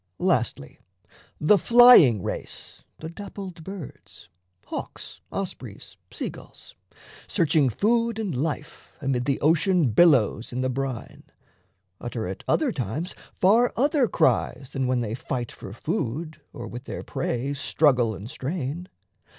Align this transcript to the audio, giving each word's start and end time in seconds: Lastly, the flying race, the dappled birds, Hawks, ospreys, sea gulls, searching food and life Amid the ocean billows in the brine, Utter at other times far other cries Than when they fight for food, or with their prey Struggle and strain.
Lastly, 0.17 0.79
the 1.39 1.59
flying 1.59 2.23
race, 2.23 2.83
the 2.97 3.07
dappled 3.07 3.63
birds, 3.63 4.29
Hawks, 4.65 5.21
ospreys, 5.31 5.95
sea 6.09 6.31
gulls, 6.31 6.73
searching 7.27 7.69
food 7.69 8.17
and 8.17 8.35
life 8.35 8.93
Amid 8.99 9.25
the 9.25 9.39
ocean 9.41 9.91
billows 9.91 10.51
in 10.51 10.61
the 10.61 10.71
brine, 10.71 11.25
Utter 11.99 12.25
at 12.25 12.43
other 12.47 12.71
times 12.71 13.13
far 13.35 13.71
other 13.77 14.07
cries 14.07 14.71
Than 14.73 14.87
when 14.87 15.01
they 15.01 15.13
fight 15.13 15.51
for 15.51 15.71
food, 15.71 16.41
or 16.51 16.67
with 16.67 16.85
their 16.85 17.03
prey 17.03 17.53
Struggle 17.53 18.15
and 18.15 18.27
strain. 18.27 18.89